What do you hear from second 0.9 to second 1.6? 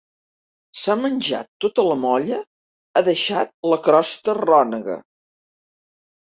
menjat